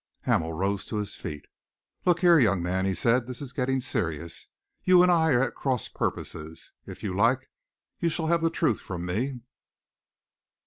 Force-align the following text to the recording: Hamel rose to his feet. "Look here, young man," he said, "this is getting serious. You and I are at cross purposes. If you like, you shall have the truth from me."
Hamel 0.21 0.51
rose 0.53 0.83
to 0.87 0.95
his 0.95 1.13
feet. 1.13 1.45
"Look 2.05 2.21
here, 2.21 2.39
young 2.39 2.63
man," 2.63 2.85
he 2.85 2.95
said, 2.95 3.27
"this 3.27 3.39
is 3.39 3.53
getting 3.53 3.79
serious. 3.81 4.47
You 4.83 5.03
and 5.03 5.11
I 5.11 5.29
are 5.33 5.43
at 5.43 5.53
cross 5.53 5.87
purposes. 5.87 6.71
If 6.87 7.03
you 7.03 7.15
like, 7.15 7.51
you 7.99 8.09
shall 8.09 8.25
have 8.25 8.41
the 8.41 8.49
truth 8.49 8.79
from 8.79 9.05
me." 9.05 9.41